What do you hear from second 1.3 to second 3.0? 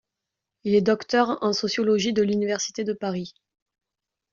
en sociologie de l'Université de